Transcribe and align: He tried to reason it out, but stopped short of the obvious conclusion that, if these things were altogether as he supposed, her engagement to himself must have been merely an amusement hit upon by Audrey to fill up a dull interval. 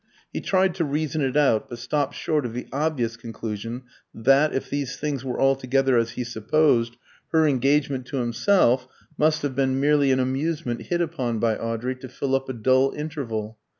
He 0.33 0.41
tried 0.41 0.73
to 0.73 0.83
reason 0.83 1.21
it 1.21 1.37
out, 1.37 1.69
but 1.69 1.77
stopped 1.77 2.15
short 2.15 2.43
of 2.43 2.53
the 2.53 2.65
obvious 2.73 3.15
conclusion 3.15 3.83
that, 4.15 4.51
if 4.51 4.67
these 4.67 4.97
things 4.97 5.23
were 5.23 5.39
altogether 5.39 5.95
as 5.95 6.13
he 6.17 6.23
supposed, 6.23 6.97
her 7.31 7.45
engagement 7.47 8.07
to 8.07 8.17
himself 8.17 8.87
must 9.15 9.43
have 9.43 9.53
been 9.55 9.79
merely 9.79 10.11
an 10.11 10.19
amusement 10.19 10.81
hit 10.87 11.01
upon 11.01 11.37
by 11.37 11.55
Audrey 11.55 11.93
to 11.97 12.09
fill 12.09 12.33
up 12.33 12.49
a 12.49 12.53
dull 12.53 12.93
interval. 12.93 13.59